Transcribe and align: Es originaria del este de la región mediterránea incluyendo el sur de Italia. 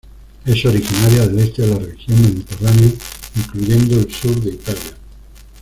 Es 0.47 0.65
originaria 0.65 1.27
del 1.27 1.37
este 1.41 1.61
de 1.61 1.67
la 1.67 1.75
región 1.77 2.19
mediterránea 2.23 2.89
incluyendo 3.35 3.99
el 3.99 4.11
sur 4.11 4.33
de 4.41 4.49
Italia. 4.49 4.93